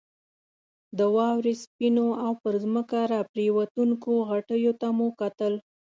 د 0.97 0.99
واورې 1.15 1.53
سپینو 1.63 2.07
او 2.23 2.31
پر 2.41 2.53
ځمکه 2.63 2.97
راپرېوتونکو 3.13 4.11
غټیو 4.29 4.73
ته 4.81 4.87
مو 4.97 5.07
کتل. 5.19 5.53